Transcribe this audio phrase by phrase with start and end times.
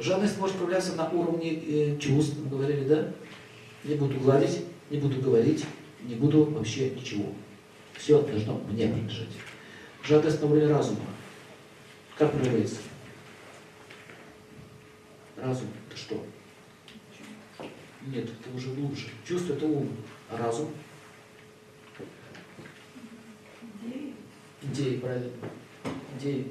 [0.00, 3.12] Жадность может проявляться на уровне э, чувств, мы говорили, да?
[3.84, 5.66] Не буду гладить, не буду говорить,
[6.02, 7.26] не буду вообще ничего.
[7.98, 9.28] Все должно мне принадлежать.
[10.02, 11.00] Жадность на уровне разума.
[12.16, 12.78] Как проявляется?
[15.36, 16.24] Разум это что?
[18.06, 19.08] Нет, это уже глубже.
[19.28, 19.90] Чувство это ум.
[20.30, 20.70] А разум?
[23.82, 24.14] Идеи.
[24.62, 25.30] Идеи, правильно.
[26.18, 26.50] Идеи.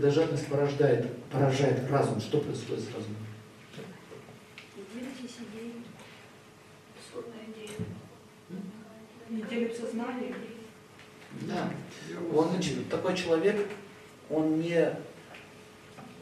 [0.00, 3.16] Когда жадность порождает, поражает разум, что происходит с разумом?
[9.28, 9.42] Не.
[11.42, 11.70] Да.
[12.34, 13.68] Он, значит, такой человек,
[14.30, 14.90] он не,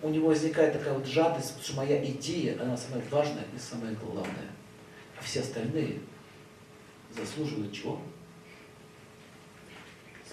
[0.03, 3.95] у него возникает такая вот жадность, потому что моя идея, она самая важная и самая
[3.95, 4.51] главная.
[5.17, 6.01] А все остальные
[7.17, 8.03] заслуживают чего?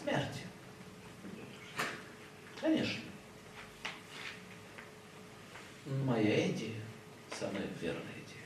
[0.01, 0.41] Смерти.
[2.59, 3.01] Конечно.
[5.85, 6.81] Моя идея
[7.31, 8.45] самая верная идея.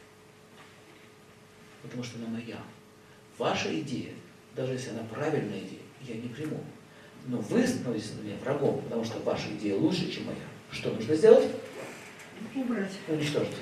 [1.81, 2.57] Потому что она моя.
[3.37, 4.11] Ваша идея,
[4.55, 6.61] даже если она правильная идея, я не приму.
[7.27, 10.37] Но вы становитесь на меня врагом, потому что ваша идея лучше, чем моя.
[10.71, 11.49] Что нужно сделать?
[12.55, 12.91] Убрать.
[13.07, 13.55] Уничтожить.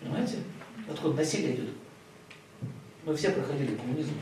[0.00, 0.38] Понимаете?
[0.90, 1.70] Откуда насилие идет?
[3.04, 4.12] Мы все проходили коммунизм.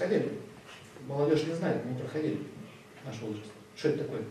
[0.00, 0.32] Проходили.
[1.06, 2.40] Молодежь не знает, мы проходили
[3.04, 3.50] наш возраст.
[3.76, 4.22] Что это такое?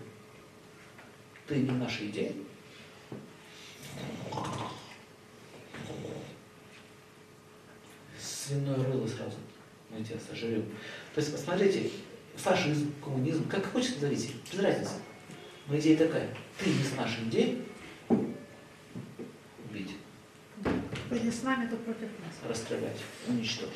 [1.46, 2.34] Ты не наша идея?
[8.20, 9.38] Свиное рыло сразу.
[9.92, 10.66] Мы тебя сожрем.
[11.14, 11.92] То есть, посмотрите,
[12.36, 14.94] фашизм, коммунизм, как хочешь назовите, без разницы.
[15.68, 16.36] Но идея такая.
[16.58, 17.64] Ты не с нашей идеей,
[18.10, 19.98] убить,
[21.12, 22.50] не с нами, то против нас.
[22.50, 22.98] расстрелять,
[23.28, 23.76] уничтожить.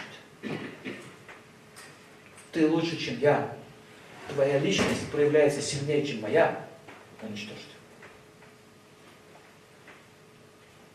[2.53, 3.57] Ты лучше, чем я.
[4.29, 6.65] Твоя личность проявляется сильнее, чем моя.
[7.21, 7.63] Уничтожить.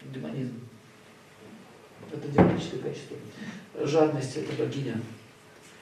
[0.02, 0.60] Демонизм.
[2.12, 3.16] Это демоническое качество.
[3.82, 5.00] Жадность– это богиня.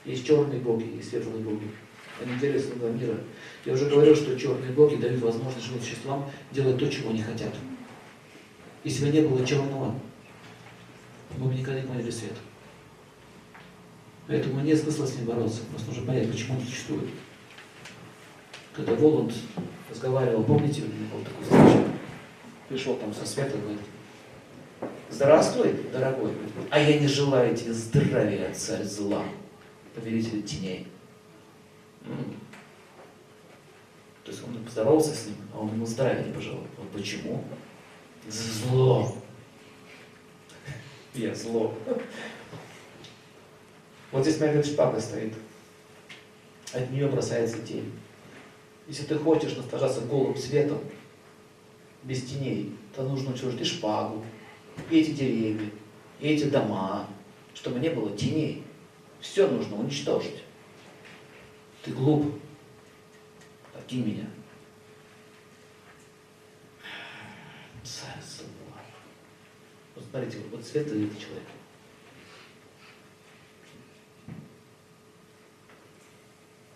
[0.05, 1.71] Есть черные боги, есть светлые боги.
[2.21, 3.19] Они на два мира.
[3.65, 7.55] Я уже говорил, что черные боги дают возможность живым существам делать то, чего они хотят.
[8.83, 9.95] Если бы не было черного,
[11.37, 12.33] мы бы никогда не поняли свет.
[14.27, 15.63] Поэтому нет смысла с ним бороться.
[15.71, 17.09] Просто нужно понять, почему он существует.
[18.75, 19.33] Когда Воланд
[19.89, 21.89] разговаривал, помните, у меня был такой встреча,
[22.69, 23.81] пришел там со света, говорит,
[25.09, 26.33] здравствуй, дорогой,
[26.71, 29.25] а я не желаю тебе здравия, царь зла,
[29.95, 30.89] повелитель теней.
[34.25, 36.65] То есть он поздоровался с ним, а он ему здравия не пожелал.
[36.77, 37.45] Вот почему?
[38.29, 39.15] Зло.
[41.15, 41.73] Я зло.
[44.17, 45.35] Вот здесь моя шпага стоит.
[46.73, 47.93] От нее бросается тень.
[48.89, 50.79] Если ты хочешь наслаждаться голым светом,
[52.03, 54.25] без теней, то нужно уничтожить и шпагу,
[54.89, 55.71] и эти деревья,
[56.19, 57.07] и эти дома,
[57.53, 58.65] чтобы не было теней.
[59.21, 60.43] Все нужно уничтожить.
[61.83, 62.41] Ты глуп.
[63.75, 64.31] Покинь меня.
[69.95, 71.45] Вот смотрите, вот свет и это человек.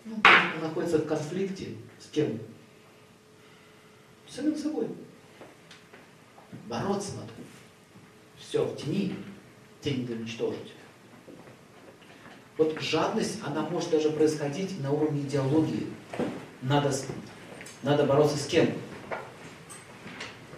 [0.11, 2.39] он находится в конфликте с кем?
[4.27, 4.87] С самим собой.
[6.67, 7.31] Бороться надо.
[8.37, 9.15] Все в тени,
[9.81, 10.73] тень уничтожить.
[12.57, 15.87] Вот жадность, она может даже происходить на уровне идеологии.
[16.61, 16.93] Надо,
[17.81, 18.73] надо бороться с кем?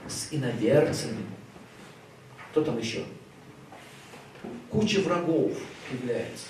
[0.08, 1.24] С иноверцами.
[2.52, 3.06] Кто там еще?
[4.70, 5.54] Куча врагов
[5.92, 6.48] является.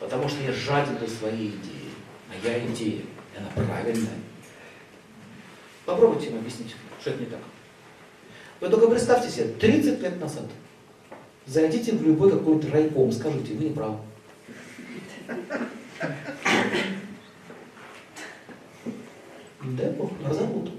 [0.00, 1.90] Потому что я жаден до своей идеи.
[2.28, 4.18] Моя идея, и она правильная.
[5.84, 7.40] Попробуйте им объяснить, что это не так.
[8.60, 10.46] Вы только представьте себе, 30 лет назад
[11.46, 13.98] зайдите в любой какой-то райком, скажите, вы не правы.
[19.62, 20.70] Дай Бог, разорвут.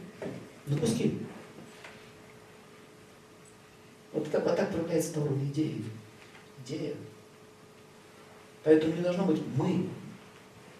[0.80, 1.19] Куски.
[4.13, 5.84] Вот так, вот так проявляется на уровне идеи.
[6.66, 6.96] Идея.
[8.63, 9.90] Поэтому не должно быть мы,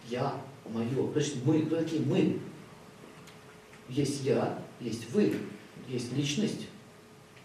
[0.10, 0.36] я,
[0.70, 1.12] мое.
[1.12, 2.40] То есть мы, кто такие мы?
[3.90, 5.36] Есть я, есть вы,
[5.88, 6.68] есть личность,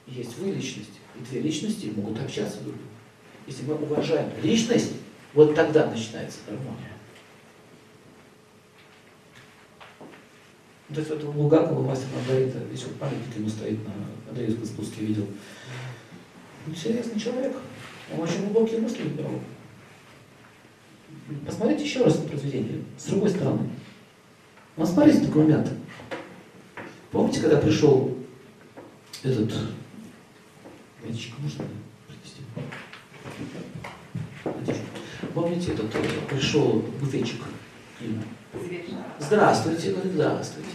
[0.06, 1.00] есть вы личность.
[1.16, 2.88] И две личности могут общаться друг с другом.
[3.46, 4.92] Если мы уважаем личность,
[5.34, 6.92] вот тогда начинается гармония.
[10.88, 13.92] То есть вот у Булгакова мастер Маргарита, вот памятник ему стоит на
[14.28, 15.26] Андреевском спуске, видел.
[16.66, 17.56] Интересный человек.
[18.12, 19.40] Он очень глубокие мысли выбирал.
[21.44, 23.68] Посмотрите еще раз это произведение, с другой стороны.
[24.76, 25.72] Ну, смотрите такой момент.
[27.10, 28.16] Помните, когда пришел
[29.22, 29.52] этот...
[31.02, 31.64] Медичка, можно
[32.06, 32.42] принести?
[35.34, 37.42] Помните, этот э, пришел буфетчик?
[39.18, 40.68] Здравствуйте, говорит, здравствуйте.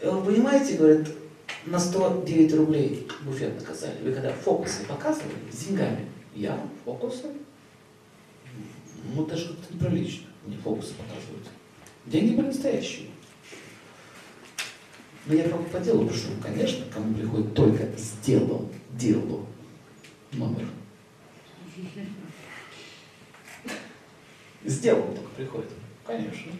[0.00, 1.08] И он, понимаете, говорит,
[1.66, 4.02] на 109 рублей буфет наказали.
[4.02, 7.26] Вы когда фокусы показывали с деньгами, я фокусы,
[9.14, 11.46] ну даже как-то неприлично мне фокусы показывают.
[12.06, 13.08] Деньги настоящие.
[15.26, 19.46] Но я правда по делу пришел, конечно, кому приходит только сделал делу
[20.32, 20.66] номер.
[24.64, 25.70] Сделал только приходит.
[26.06, 26.52] Конечно.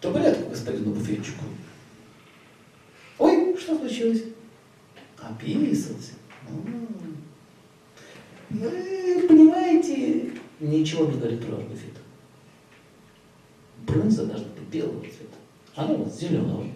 [0.00, 1.44] Табуретку господину буфетчику.
[3.18, 4.24] Ой, что случилось?
[5.18, 6.12] Описался.
[8.48, 8.89] Понимаете,
[10.60, 11.94] ничего не говорит ваш буфет.
[13.78, 15.36] Брынза должна быть белого цвета.
[15.74, 16.66] Она вот зеленого.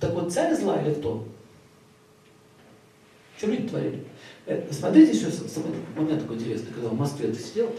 [0.00, 1.26] Так вот, царь зла или кто?
[3.36, 4.04] Что люди творили?
[4.46, 5.28] Э, смотрите еще
[5.96, 7.72] момент такой интересный, когда в Москве ты сидел.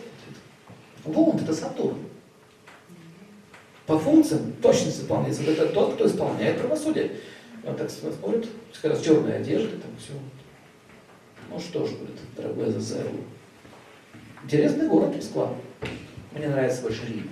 [1.04, 1.98] Воланд это Сатурн.
[3.86, 5.44] По функциям точность исполняется.
[5.44, 7.12] Это тот, кто исполняет правосудие.
[7.64, 10.14] Он так смотрит, сказать, черная одежда, там все.
[11.50, 13.24] Ну что ж, говорит, дорогой ЗСРУ.
[14.44, 15.54] Интересный город Москва.
[16.34, 17.30] Мне нравится больше Рим.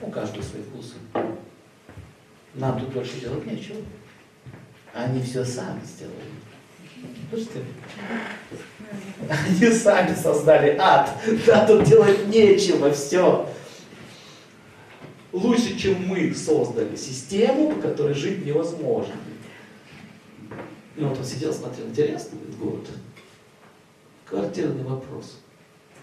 [0.00, 0.94] У каждого свои вкусы.
[2.54, 3.78] Нам тут больше делать нечего.
[4.92, 6.14] Они все сами сделали.
[7.28, 7.64] Слушайте,
[9.28, 11.10] они сами создали ад.
[11.46, 13.48] Да, тут делать нечего, все.
[15.32, 19.14] Лучше, чем мы создали систему, по которой жить невозможно.
[20.96, 22.88] И вот он сидел, смотрел, интересный этот город.
[24.26, 25.40] Квартирный вопрос.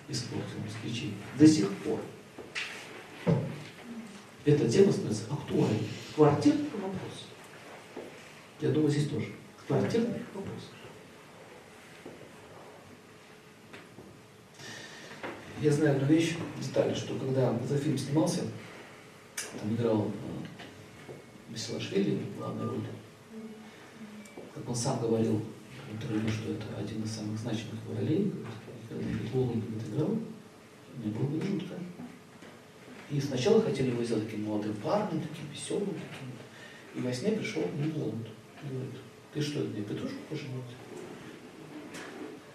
[0.07, 1.13] Используем москвичи.
[1.37, 1.99] До сих пор.
[4.45, 5.87] Эта тема становится актуальной.
[6.15, 7.27] Квартирный вопрос.
[8.59, 9.27] Я думаю, здесь тоже.
[9.67, 10.69] Квартирный вопрос.
[15.61, 18.41] Я знаю одну вещь, деталь, что когда за фильм снимался,
[19.59, 22.87] там играл э, Бесилашвили главной роли,
[24.55, 25.39] как он сам говорил
[25.93, 28.31] интервью, что это один из самых значимых его ролей,
[28.89, 29.61] когда Фитловый
[29.93, 30.17] играл,
[30.97, 31.75] мне было бы жутко.
[33.09, 36.31] И сначала хотели его сделать таким молодым парнем, таким веселым, таким.
[36.95, 38.27] И во сне пришел Ниланд.
[38.63, 38.95] Говорит,
[39.33, 40.61] ты что, мне петрушку пожелал?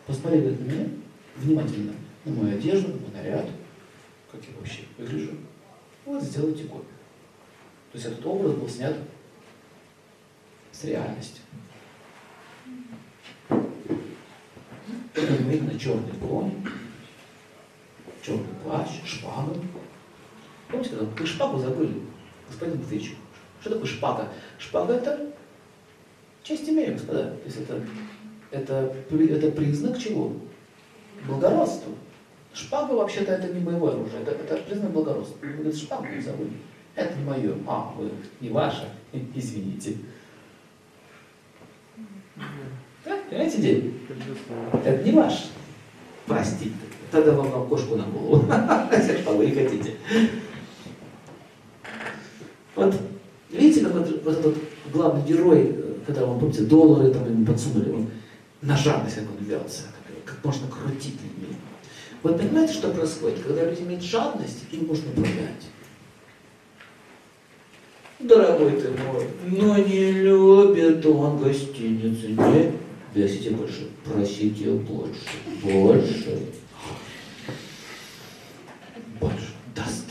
[0.06, 0.88] Посмотри, говорит, на меня
[1.36, 1.92] внимательно
[2.24, 3.48] на мою одежду, на мой наряд,
[4.30, 5.36] как я вообще выгляжу.
[6.04, 6.84] Вот сделайте копию.
[7.92, 8.96] То есть этот образ был снят
[10.72, 11.42] с реальностью.
[15.56, 16.52] Видно черный конь,
[18.22, 19.54] черный плащ, шпага.
[20.68, 22.02] Помните, когда вы шпагу забыли,
[22.46, 23.16] господин Буфетчик?
[23.62, 24.28] Что такое шпага?
[24.58, 25.32] Шпага это
[26.42, 27.30] честь имею, господа.
[27.30, 27.82] То есть это,
[28.50, 30.34] это, это признак чего?
[31.26, 31.94] Благородства.
[32.52, 35.38] Шпага вообще-то это не боевое оружие, это, это признак благородства.
[35.40, 36.52] Вы говорите, шпагу не забыли.
[36.94, 37.54] Это не мое.
[37.66, 38.10] А, вы,
[38.42, 38.90] не ваше.
[39.34, 39.96] Извините.
[43.28, 43.92] Понимаете идею?
[44.84, 45.50] Это не ваш.
[46.26, 46.72] Простите.
[47.10, 48.44] Тогда вам, вам кошку на голову.
[48.92, 49.94] Если шпагу не хотите.
[52.74, 52.94] Вот,
[53.50, 54.56] видите, как вот, вот этот
[54.92, 55.74] главный герой,
[56.06, 58.10] когда он, помните, доллары там ему подсунули, он
[58.60, 59.82] на жадность как он велся,
[60.24, 61.56] как, как можно крутить людьми.
[62.22, 63.42] Вы понимаете, что происходит?
[63.42, 65.64] Когда люди имеют жадность, им можно управлять.
[68.18, 72.28] Дорогой ты мой, но не любит он гостиницы.
[72.28, 72.85] Не
[73.16, 75.20] просите больше, просите больше,
[75.62, 76.38] больше.
[79.18, 79.54] Больше.
[79.74, 80.04] Даст.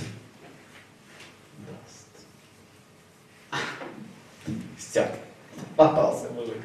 [1.67, 3.61] Даст.
[4.77, 5.07] Все.
[5.75, 6.57] Попался мужик.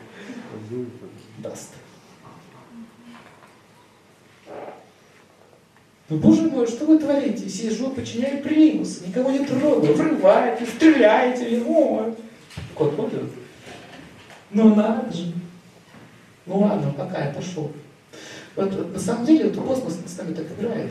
[1.39, 1.75] Даст.
[6.09, 7.49] Ну, боже мой, что вы творите?
[7.51, 12.15] Сижу, починяю примус, никого не трогаю, врываетесь, стреляете, о,
[12.75, 13.25] кот ходит.
[14.51, 15.40] Ну надо же.
[16.51, 17.71] Ну ладно, пока я пошел.
[18.57, 20.91] Вот, вот на самом деле вот космос с нами так играет.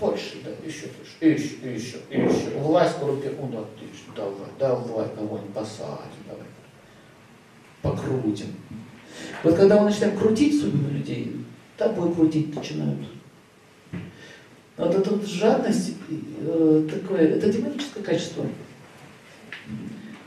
[0.00, 0.86] Больше, да, еще,
[1.20, 2.58] еще, еще, еще, еще.
[2.60, 3.38] Власть коррупирует.
[3.38, 6.46] Ну, отлично, давай, давай кого-нибудь посадим, давай.
[7.82, 8.54] Покрутим.
[9.42, 11.44] Вот когда мы начинаем крутить судьбу людей,
[11.76, 13.06] тобой крутить начинают.
[14.78, 18.46] Вот эта вот жадность, э, такое, это демоническое качество.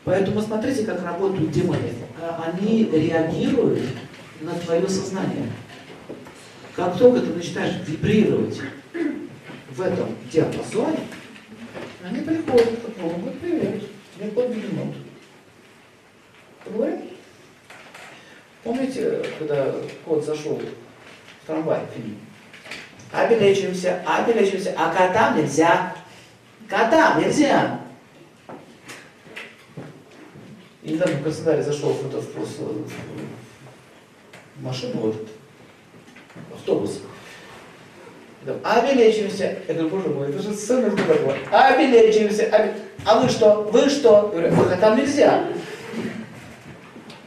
[0.04, 1.94] Поэтому смотрите, как работают демоны.
[2.20, 3.84] А они реагируют
[4.42, 5.48] на твое сознание.
[6.76, 8.60] Как только ты начинаешь вибрировать
[9.72, 11.00] в этом диапазоне,
[12.04, 13.84] они приходят к такому, говорят, привет,
[14.16, 14.96] тебе под минут.
[16.64, 17.02] Поговорим?
[18.64, 19.74] Помните, когда
[20.06, 20.60] кот зашел
[21.44, 22.18] в трамвай, фильм?
[23.12, 25.94] Обелечимся, обелечимся, а котам нельзя.
[26.68, 27.82] Котам нельзя.
[30.84, 32.36] И недавно в Краснодаре зашел в, в,
[34.58, 35.28] в машину, вот этот,
[36.54, 37.02] автобус.
[38.46, 39.60] Там, обелечимся.
[39.68, 41.38] Я говорю, боже мой, это же сцена такое.
[41.52, 42.46] Обелечимся.
[42.46, 42.74] Обе...
[43.06, 43.70] А вы что?
[43.72, 44.32] Вы что?
[44.34, 45.44] Я говорю, там нельзя.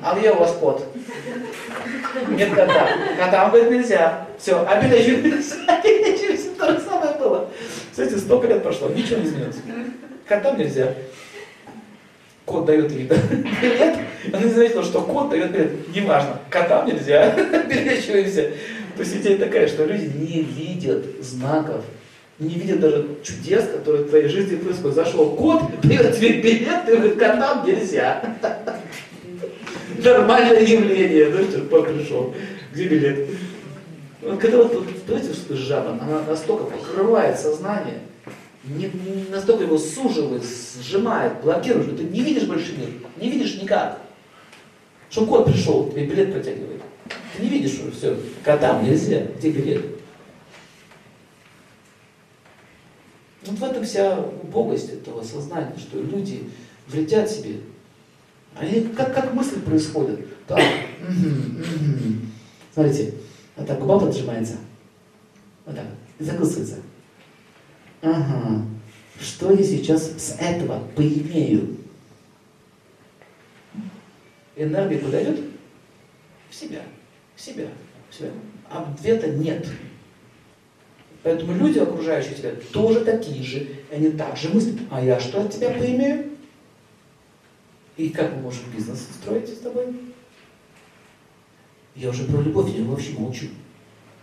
[0.02, 0.84] А где у вас кот?
[2.30, 2.88] Нет кота.
[3.16, 4.26] Кота, он говорит, нельзя.
[4.38, 5.54] Все, обелечимся.
[5.68, 6.50] Обелечимся.
[6.58, 7.48] То же самое было.
[7.92, 9.56] Кстати, столько лет прошло, ничего не изменилось.
[10.26, 10.94] Котам нельзя.
[12.44, 13.16] Кот дает вида.
[13.60, 13.96] Привет.
[14.32, 15.94] Он не заметил, что кот дает привет.
[15.94, 16.38] Неважно.
[16.50, 17.32] Котам нельзя.
[17.52, 18.52] Обелечиваемся.
[18.96, 21.84] То есть идея такая, что люди не видят знаков,
[22.38, 24.94] не видят даже чудес, которые в твоей жизни происходят.
[24.94, 28.36] Зашел кот, дает тебе билет, ты говоришь, котам нельзя.
[30.04, 32.34] Нормальное явление, да, что пришел.
[32.72, 33.28] Где билет?
[34.40, 38.00] Когда вот, что жаба, она настолько покрывает сознание,
[38.66, 38.90] не,
[39.30, 40.42] настолько его суживает,
[40.80, 42.88] сжимает, блокирует, что ты не видишь больше мир,
[43.20, 44.00] не видишь никак.
[45.10, 46.82] Что кот пришел, тебе билет протягивает.
[47.36, 48.16] Ты не видишь уже все.
[48.42, 49.26] Котам нельзя.
[49.38, 49.84] Где билет?
[53.44, 56.48] Вот в этом вся убогость этого сознания, что люди
[56.88, 57.60] вредят себе.
[58.56, 60.20] Они как, как мысли происходят.
[60.46, 60.62] Так.
[62.72, 63.14] Смотрите,
[63.56, 64.56] вот так губа поджимается.
[65.66, 65.86] Вот так.
[66.18, 66.76] И закусывается.
[68.04, 68.66] Ага.
[69.18, 71.78] Что я сейчас с этого поимею?
[74.56, 75.40] Энергия куда идет?
[76.50, 76.82] В себя
[77.36, 77.68] себя.
[78.10, 78.30] себя.
[78.70, 79.66] А ответа нет.
[81.22, 83.66] Поэтому люди, окружающие тебя, тоже такие же.
[83.90, 86.30] Они также мыслят, а я что от тебя поимею?
[87.96, 89.86] И как мы можем бизнес строить с тобой?
[91.94, 93.46] Я уже про любовь я вообще молчу.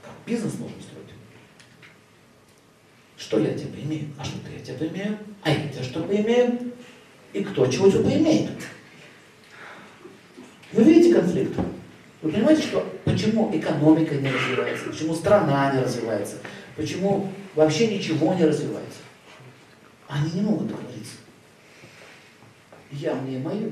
[0.04, 1.01] Как бизнес можно строить?
[3.22, 4.08] Что я тебя поимею?
[4.18, 5.18] А что ты я тебя поимею?
[5.44, 6.74] А я тебя что поимею?
[7.34, 8.50] И кто чего тебя поимеет?
[10.74, 11.56] Вы видите конфликт?
[12.24, 16.38] Вы понимаете, что почему экономика не развивается, почему страна не развивается,
[16.76, 19.00] почему вообще ничего не развивается?
[20.08, 21.18] Они не могут договориться.
[22.92, 23.70] Я мне мое,